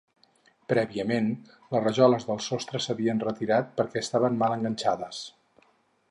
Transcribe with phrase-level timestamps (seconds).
[0.71, 1.27] Prèviament
[1.75, 5.21] les rajoles del sostre s'havien retirat perquè estaven mal enganxades.